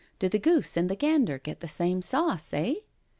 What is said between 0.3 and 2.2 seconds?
goose and tne gander get the same